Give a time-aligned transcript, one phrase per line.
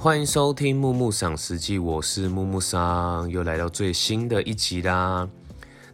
[0.00, 5.28] 欢迎收听木木赏实记，我是木木桑，又来到最新的一集啦。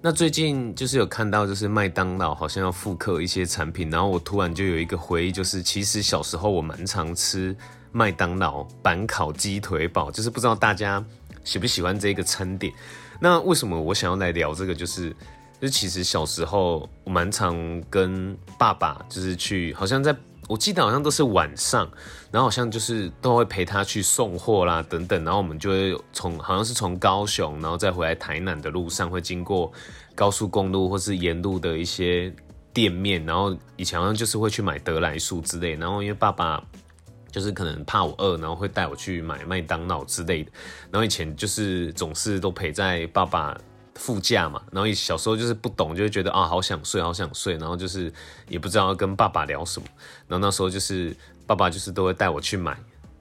[0.02, 7.56] 那最近就是有看到，就是麦当劳好像要复刻一些产品，然后我突然就有一个回忆，就是其实小时候我蛮常吃
[7.92, 11.02] 麦当劳板烤鸡腿堡，就是不知道大家
[11.42, 12.70] 喜不喜欢这个餐点。
[13.18, 14.74] 那为什么我想要来聊这个？
[14.74, 15.16] 就是，
[15.58, 20.14] 就其实小时候我蛮常跟爸爸就是去，好像在。
[20.48, 21.90] 我记得好像都是晚上，
[22.30, 29.72] 然后好像就是都会陪他去送货啦，等等，然后我们就会从好像是从高雄，然后再回来台南的路上会经过
[30.14, 32.30] 高速公路或是沿路的一些
[32.72, 36.62] 店面，然后以前好像就是会去买德来素之类，然后因为爸爸
[37.30, 40.52] 就是可能怕我饿，然后会带我去买麦当劳之类的，
[40.90, 43.58] 然后以前就是总是都陪在爸爸。
[43.94, 48.12] 副驾嘛，然后小时候就是不懂，就会觉得啊，好想睡，好想睡，然后就是
[48.48, 49.86] 也不知道要跟爸爸聊什么。
[50.26, 51.16] 然后那时候就是
[51.46, 52.76] 爸爸就是都会带我去买，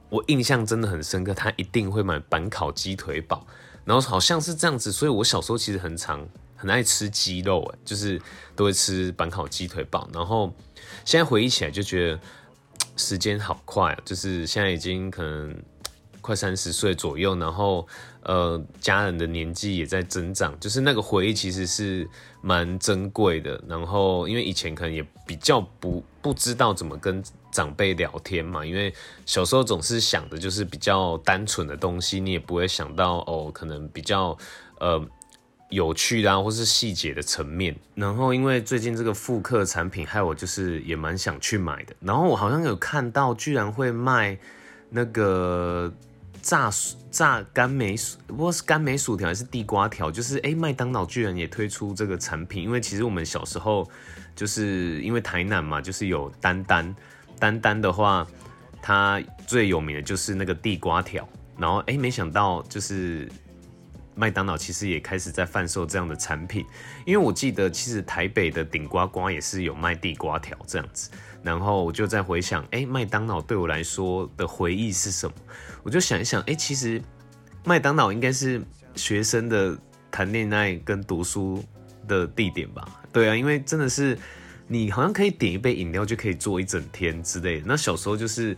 [0.10, 3.46] 我印象真的很深刻，他一定会买板烤鸡腿堡，
[3.86, 8.20] 然后好像是这样子，所以我小时候其实很常很爱吃鸡肉，哎，就是
[8.56, 10.10] 都会吃板烤鸡腿堡。
[10.14, 10.54] 然后
[11.06, 12.20] 现在回忆起来就觉得
[12.98, 15.56] 时间好快，就是现在已经可能。
[16.24, 17.86] 快三十岁左右，然后
[18.22, 22.10] 呃，家人的年纪也在增长，就是那个回忆其实是
[22.42, 23.62] 蛮珍贵的。
[23.68, 28.94] 然后因为以前可能也比较不不知道怎么跟长辈聊天嘛，因为
[29.26, 34.38] 小时候总是想的就是比较单纯的东西，你也不会想到哦，可能比较
[34.80, 35.06] 呃
[35.70, 37.76] 有趣的或是细节的层面。
[37.96, 41.94] 然后因为最近这个复刻产品，害我就是也蛮想去买的。
[42.00, 44.38] 然后我好像有看到，居然会卖
[44.90, 45.92] 那个。
[46.44, 46.70] 炸
[47.10, 50.12] 炸甘梅薯，不过是甘梅薯条还是地瓜条？
[50.12, 52.62] 就是哎，麦当劳居然也推出这个产品。
[52.62, 53.90] 因为其实我们小时候
[54.36, 56.94] 就是因为台南嘛，就是有丹丹，
[57.40, 58.28] 丹丹的话，
[58.82, 61.28] 它最有名的就是那个地瓜条。
[61.58, 63.32] 然后哎，没想到就是
[64.14, 66.66] 麦当劳其实也开始在贩售这样的产品。
[67.06, 71.10] 因为我记得其实台北的顶呱呱也是有卖地瓜条这样子。
[71.44, 75.36] 然后我就在回想，哎，麦当劳对我来说的回忆是什么？
[75.84, 77.02] 我就想一想，哎，其实
[77.66, 78.62] 麦当劳应该是
[78.96, 79.78] 学生的
[80.10, 81.62] 谈恋爱跟读书
[82.08, 82.88] 的地点吧？
[83.12, 84.18] 对啊，因为真的是
[84.68, 87.66] 你好像可以点一杯饮料就可以坐一整天之类的。
[87.68, 88.58] 那小时候就是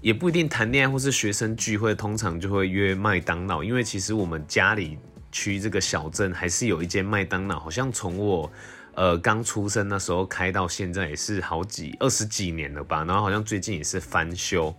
[0.00, 4.96] 也不一定谈恋爱或是学生聚会，通常就会约麦当劳，因为其实我们家里
[5.30, 8.50] 区这个小镇还是有一间麦当劳，好像从我。
[8.94, 14.74] 呃，刚出生那时候开到现在也是好几二十几年了吧，然后好像最近也是翻修，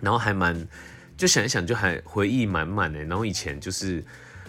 [0.00, 0.66] 然后还蛮
[1.16, 2.98] 就想一想就还回忆满满的。
[3.04, 4.04] 然后以前就是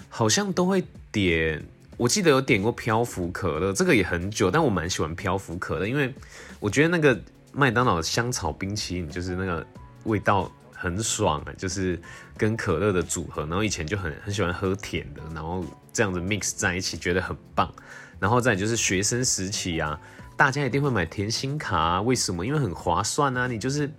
[0.09, 1.63] 好像都会点，
[1.97, 6.11] 我记得有点过漂浮可乐，这个也很久，但我蛮喜欢漂浮可乐，因为
[6.59, 7.19] 我觉得那个
[7.53, 9.65] 麦当劳香草冰淇淋就是那个
[10.05, 11.99] 味道很爽啊，就是
[12.35, 13.43] 跟可乐的组合。
[13.43, 17.71] 然后以前就很很喜欢喝甜的，然后这样子 mix 在一起，觉得很棒。
[18.19, 19.99] 然后再就是学生时期啊，
[20.37, 22.01] 大家一定会买甜心卡啊？
[22.01, 22.45] 为什么？
[22.45, 23.47] 因为很划算啊！
[23.47, 23.89] 你就是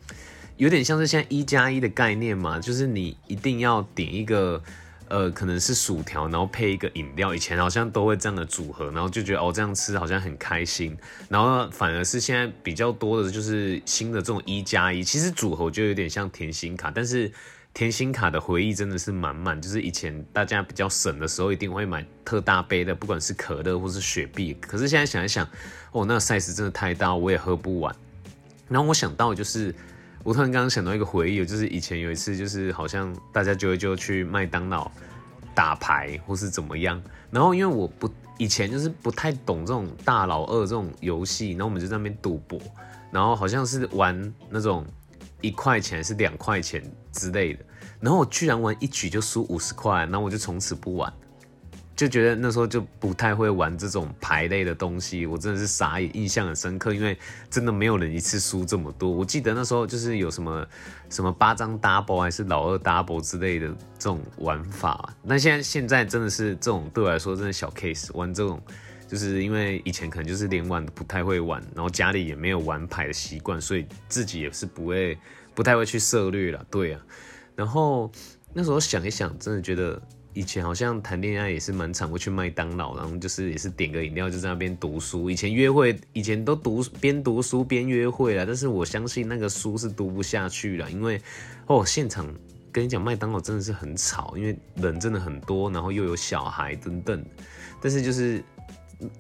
[0.57, 4.63] 有点像是现在一加一的概念嘛，就是你一定要点一个
[5.09, 7.35] 呃，可能是薯条，然后配一个饮料。
[7.35, 10.97] 以前好像都会这样的组合，然后就觉得哦，这样吃好像很开心。
[11.29, 17.31] 然后反而是现在比较多的就是新的这种一加一，其实组合就有点像甜心卡，但是。
[17.77, 24.55] 甜心卡的回忆真的是满满，就是以前大家比较省的时候，一定会买特大杯的，不管是可乐或是雪碧。
[24.55, 25.47] 可是现在想一想，
[25.93, 27.95] 哦，那个 size 真的太大，我也喝不完。
[28.67, 29.75] 然后我想到就是，
[30.25, 34.91] 我突然刚刚想到一个回忆，就是以前有一次，就是好像大家就会就去麦当劳
[35.55, 36.99] 打牌或是怎么样。
[37.31, 42.59] 然后因为我不以前就是不太懂这种大老二这种游戏，然后我们就在那边赌博，
[43.11, 44.83] 然后好像是玩那种。
[45.41, 46.83] 一块钱是两块钱
[47.13, 47.65] 之类的，
[48.01, 51.13] 然后我居然玩一局就输五十块，然后我就从此不玩，
[51.95, 57.17] 就觉得那时候就不太会玩这种牌类的东西，我真的是傻眼，印象很深刻，因为
[57.51, 59.11] 真的没有人一次输这么多。
[59.11, 60.67] 我记得那时候就是有什么
[61.11, 63.69] 什么八张 double 还是老二 double 之类的
[63.99, 68.61] 这种玩法，那现在现在真的是这种对我来说真的小 case，玩这种。
[69.09, 75.17] 就是因为以前可能就是连玩不太会玩，然后家里也没有玩牌的习惯，所以自己也是不会
[75.55, 76.67] 不太会去涉略了。
[76.71, 77.01] 对啊，
[77.55, 78.11] 然后
[78.53, 85.31] 那时候想一想，真的觉得以前好像谈恋爱也是蛮常会去麦当劳，然后就是也是点个饮料就在那边读书。
[85.31, 91.21] 以前约会以前都读边读书边约会了，但是我相信那个书是读不下去了，因为
[91.69, 92.27] 哦现场
[92.73, 97.25] 跟你讲麦当劳真的是很吵，因为人真的很多，然后又有小孩等等，
[97.81, 98.43] 但是就是。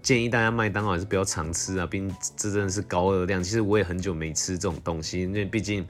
[0.02, 3.42] 建议大家麦当劳还是不要常吃啊，毕竟这真的是高热量。
[3.42, 5.86] 其实我也很久没吃这种东西，因为毕竟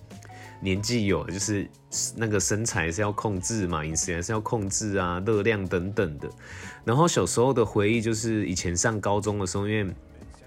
[0.60, 1.68] 年纪有，就是
[2.16, 6.28] 那个身材是要控制嘛，饮食还是要控制啊，热量等等的。
[6.84, 9.94] 然后小时候的回忆就是以前上高中的时候，因为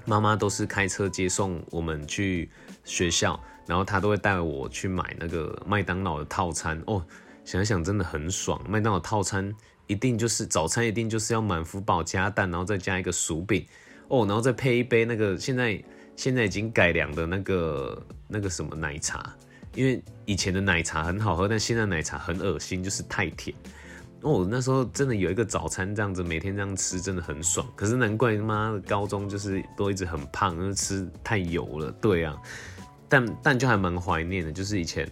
[0.06, 2.50] 妈妈都是开车接送我们去
[2.84, 7.06] 学校，然后她都会带我去买那个麦当劳的套餐哦。
[7.46, 9.56] 想想真的很爽，麦当劳套餐
[9.90, 13.66] 一定就是早餐一定就是要满福宝加蛋，然后再加一个薯饼
[14.08, 15.84] 哦，然后再配一杯那个现在
[16.16, 19.36] 现在已经改良的那个那个什么奶茶，
[19.74, 23.56] 因为以前的奶茶很好喝，但现在奶茶很恶心，就是太甜
[24.22, 24.48] 哦。
[24.48, 27.68] 那时候真的有一个早餐这样子，每天这样吃真的很爽。
[27.76, 31.92] 可是难怪他妈的高中就是都一直很胖，因为吃太油了。
[31.94, 32.38] 对啊，
[33.10, 35.10] 但但就还蛮怀念的，就是以前。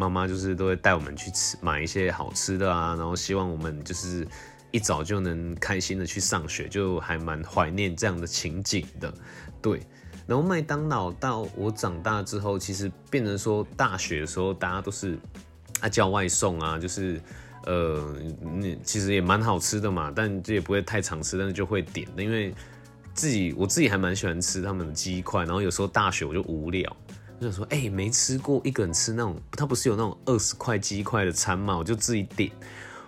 [0.00, 4.26] 妈妈就是都会带我们去吃买一些好吃的啊，然后希望我们就是
[4.70, 9.12] 一早就能开心的去上学，就还蛮怀念这样的情景的。
[9.60, 9.82] 对，
[10.26, 15.18] 然后麦当劳到我长大之后，其实变成说大学的时候，大家都是
[15.80, 17.20] 啊叫外送啊，就是
[17.66, 22.54] 呃，那其实也蛮好吃的嘛，但这也不会太常吃，但是就会点，因为
[23.12, 26.96] 自己我自己还蛮喜欢吃他们的鸡块，然后有时候大学我就无聊。
[27.40, 31.76] 就说哎，没吃过一个人吃那种，他不是有那种二十块鸡块的餐吗？
[31.76, 32.50] 我就自己点，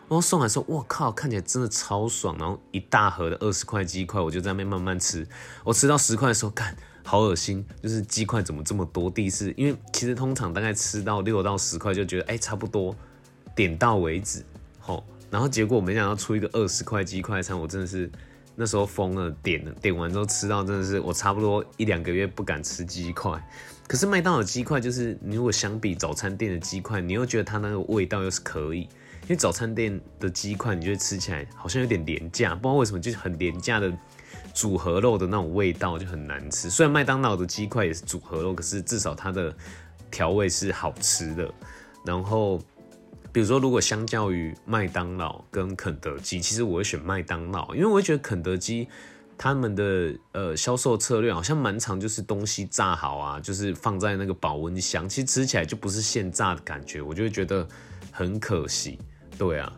[0.08, 2.36] 然后送来说，我靠，看起来真的超爽。
[2.38, 5.26] 然后一大盒的二十块鸡块，我就在那边慢慢吃。
[5.64, 6.74] 我吃到十块的时候，看
[7.04, 9.10] 好恶心，就是鸡块怎么这么多？
[9.10, 12.96] 第一次，因为其实通常大概吃到六到十块就觉得哎差不多，
[13.54, 14.42] 点到为止。
[14.78, 18.10] 好，然后结果我没想到出一个二十块鸡块餐，我真的是
[18.54, 23.32] 那时候疯了，点了点完之后吃到真的是我差不多一两个月不敢吃鸡块。
[23.88, 28.82] 可是麦当劳鸡块就是，你如果相比早餐店的鸡块，你又觉得它那个味道又是可以，
[29.22, 33.92] 因为早餐店的鸡块，你觉得吃起来好像有点廉价，不知道为什么就是很廉价的
[34.54, 36.70] 组合肉的那种味道就很难吃。
[36.70, 39.54] 虽然麦当劳的鸡块也是组合肉，可是至少它的
[40.10, 41.52] 调味是好吃的。
[42.04, 42.60] 然后，
[43.32, 48.88] 比如说如果相较于麦当劳跟肯德基，其实我会选麦当劳，因为我会觉得肯德基。
[49.38, 57.66] 他们的呃销售策略好像蛮长，就是东西炸好啊，就是放在那个保温箱，其实吃起来就不是现炸的感觉，我就会觉得
[58.12, 59.00] 很可惜。
[59.36, 59.72] 对啊，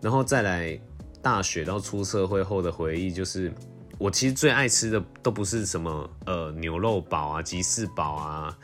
[0.00, 0.76] 然后再来
[1.22, 3.52] 大学到出社会后的回忆，就是
[3.98, 8.58] 我其实最爱吃的都不是什么呃牛肉堡啊、吉士堡啊、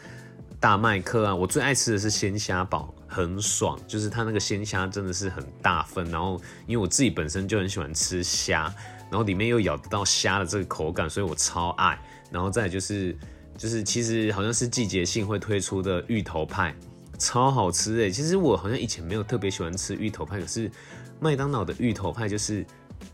[0.59, 8.73] 大麦克啊，我最爱吃的是鲜虾堡，很爽，就是它那个鲜虾真的是很大份，然后因为我自己本身就很喜欢吃虾。
[9.11, 11.99] 然后里面又咬得到虾的这个口感，所以我超爱。
[12.31, 13.13] 然后再就是，
[13.59, 16.73] 就是其实好像是季节性会推出的芋头派，
[17.19, 18.09] 超好吃哎。
[18.09, 20.71] 其实我好像以前没有特别喜欢吃芋头派，可是
[21.19, 22.65] 麦当劳的芋头派就是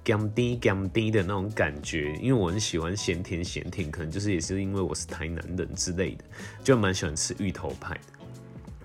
[0.04, 6.24] 甘滴甘滴的那种感觉，因为我很喜欢咸甜咸甜，可能就是也是因为我是台南人之类的，
[6.62, 8.00] 就蛮喜欢吃芋头派的。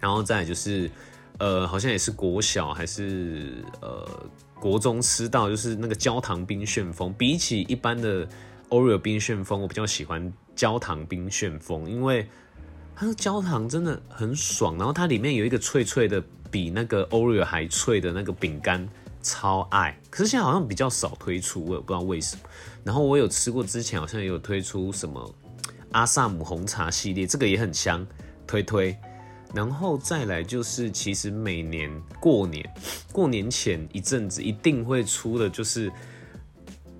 [0.01, 0.91] 然后再就是，
[1.39, 4.05] 呃，好像也是国小还是呃。
[4.61, 8.29] 国中吃到就是那个焦糖冰旋风，比起一般的
[8.69, 12.29] Oreo 冰旋风，我比较喜欢焦糖冰旋风，因为
[12.95, 18.87] 它的焦糖真的很爽，然后它里面有一个脆脆的，比那个 Oreo 还脆的那个饼干，
[19.23, 19.99] 超爱。
[20.11, 22.43] 可是现在好像比较少推出，我也不知道为什么。
[22.83, 25.33] 然后我有吃过，之前好像也有推出什么
[25.93, 28.05] 阿萨姆红茶系列，这个也很香，
[28.45, 28.95] 推推。
[29.53, 32.67] 然后再来就是，其实每年过年，
[33.11, 35.91] 过年前一阵子一定会出的，就是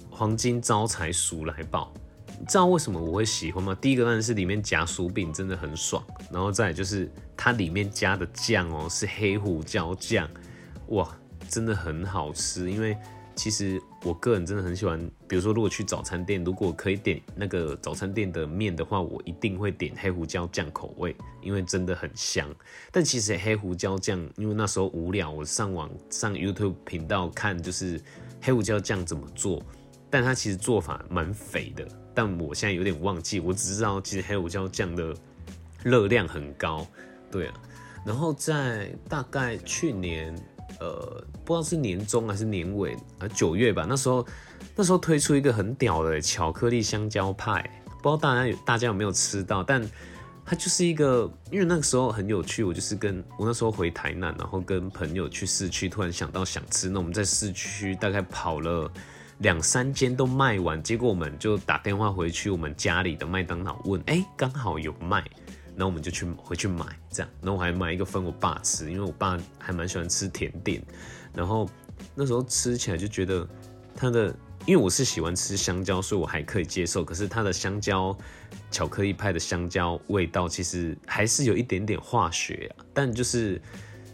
[0.10, 1.94] 黄金招财鼠来宝。
[2.40, 3.76] 你知道为什么我会喜欢吗？
[3.80, 10.30] 第一个当然是里面夹薯饼真的很爽，然后再就是它里面加的酱哦是黑胡椒酱，
[10.88, 11.08] 哇，
[11.48, 12.98] 真的很好吃，因为。
[13.34, 22.48] 其实我个人真的很喜欢，比如说如果去早餐店，如果可以点那个早餐店的面的话，我一定会点黑胡椒酱口味，因为真的很香。
[22.92, 28.00] 但其实黑胡椒酱，因为那时候无聊，我上网上 YouTube 频道看，就是
[28.42, 29.64] 黑胡椒酱怎么做，
[30.10, 31.88] 但它其实做法蛮肥的。
[32.14, 35.16] 但我现在有点忘记，我只知道其实黑胡椒酱的
[35.84, 36.86] 热量很高，
[37.32, 37.54] 对啊。
[38.06, 40.36] 然后在大概去年。
[40.82, 43.86] 呃，不知道是年中还是年尾啊，九月吧。
[43.88, 44.26] 那时候，
[44.76, 47.62] 那时候推出一个很屌的巧克力香蕉派，
[48.02, 49.64] 不知道大家有大家有没有吃到？
[49.64, 49.88] 但
[50.44, 58.92] 它就是一个，因为那个时候很有趣，我就是跟我那时候回台南，然后跟朋友去市区，突然想到想吃，那我们在市区大概跑了
[59.38, 65.24] 两三间都卖完，结果我们就打电话回去我们家里的麦当劳问，哎，刚好有卖。
[65.82, 70.80] 然后我们就去回去买，这样，然后我还买一个分我爸吃，因为我爸还蛮喜欢吃甜点。
[71.34, 71.68] 然后
[72.14, 73.48] 那时候吃起来就觉得
[73.96, 74.28] 它的
[74.68, 77.04] 因为我是喜欢吃香蕉，所以我还可以接受。
[77.04, 78.16] 可是它的香蕉
[78.70, 82.86] 巧克力派的香蕉味道，其实还是有一点点化学啊。
[82.94, 83.60] 但就是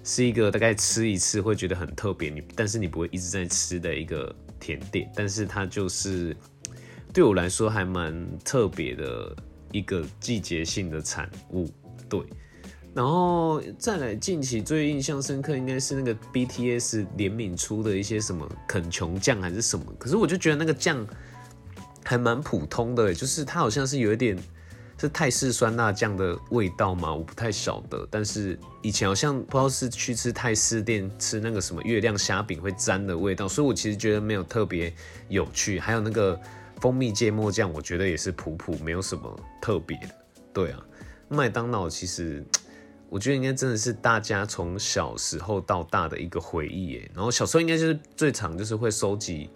[0.06, 5.12] 是一个大概吃一次会觉得很特别，你但是你不会一直在吃的一个甜点。
[5.14, 6.34] 但是它就是
[7.14, 9.36] 对我来说还蛮特别的
[9.72, 11.70] 一个季节性的产物，
[12.10, 12.22] 对。
[12.94, 21.06] 然后再来，近期最印象深刻应该是那个 BTS 联名出的一些什么肯琼酱还是什么，可是我就觉得那个酱
[22.04, 24.36] 还蛮普通的，就是它好像是有一点
[24.98, 28.08] 是泰式酸辣酱的味道嘛，我不太晓得。
[28.10, 34.92] 但是以前好像不知道是去吃泰式店吃那个什么月亮虾饼会沾的味道，所以我其实觉得没有特别
[35.30, 35.80] 有趣。
[35.80, 36.40] 还有那个
[36.82, 40.10] 蜂蜜芥末酱，我觉得也是普普，没有什么特别的。
[40.54, 40.84] 对啊，
[41.30, 42.44] 麦当劳其实。
[43.10, 47.12] 我觉得应该真的是大家从小时候到大的一个回忆耶。
[47.16, 49.50] 然后小时候应该就是最常就是会收集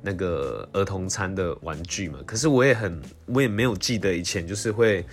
[0.00, 2.18] 那个儿童餐的玩具嘛。
[2.24, 5.04] 可是我也很我也没有记得以前就是会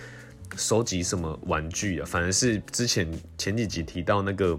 [0.56, 2.06] 收集什么玩具啊。
[2.06, 4.58] 反而是之前前几集提到那个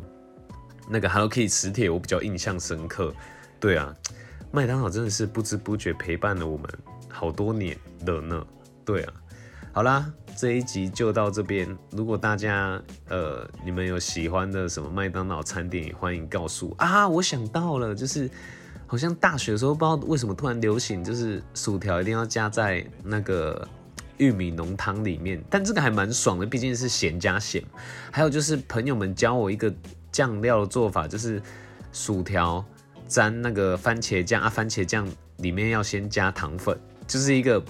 [0.87, 3.11] 那个 Hello Kitty 磁铁，我比较印象深刻。
[3.59, 3.91] 对啊，
[4.51, 6.69] 麦当劳真的是不知不觉陪伴了我们
[7.13, 8.45] 好多年的呢。
[8.83, 9.13] 对啊。
[9.71, 11.67] 好啦，这一集就到这边。
[11.91, 12.79] 如果大家
[13.09, 17.07] 呃你们有喜欢的什么麦当劳餐点，也欢迎告诉啊。
[17.07, 18.29] 我想到了，就是
[18.85, 23.67] 好像大学的时候，不知道为什么突然流行，就是薯条一定要加在那个
[24.17, 25.43] 玉米浓汤里面。
[25.49, 27.63] 但这个还蛮爽的，毕竟是咸加咸。
[28.11, 29.73] 还有就是朋友们教我一个
[30.11, 31.41] 酱料的做法，就是
[31.91, 32.63] 薯条
[33.07, 36.79] 沾那个番茄酱啊，番茄酱里面要先加糖粉，
[37.13, 37.63] 就是一个。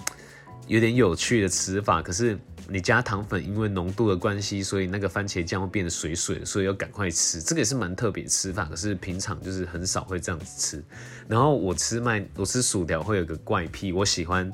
[0.65, 7.41] 有点有趣的吃法，可是你加糖粉，因为浓度的关系，所以那个番茄酱会变得水水，所以要赶快吃。
[7.41, 10.81] 这个也是蛮特别吃法，可是平常就是很少会这样子吃。
[11.27, 14.49] 然后我吃麦，我吃薯条会有个怪癖，我喜欢，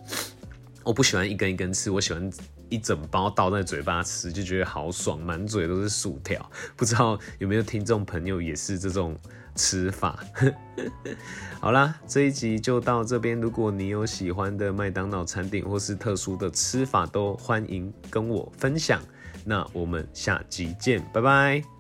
[0.84, 2.28] 我不喜欢一根一根吃，我喜欢
[2.70, 6.50] 一整包倒在嘴巴吃，就觉得好爽，满嘴都是薯条。
[6.76, 9.18] 不知道有没有听众朋友也是这种？
[9.56, 10.18] 吃法，
[11.60, 13.42] 好啦，这一集就到这边。
[13.42, 19.02] 如果你有喜欢的麦当劳餐点或是特殊的吃法，都欢迎跟我分享。
[19.44, 21.79] 那我们下集见，拜拜。